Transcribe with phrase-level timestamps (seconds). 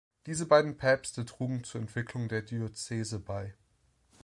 [0.25, 3.53] Diese beiden Päpste trugen zur Entwicklung der Diözese bei.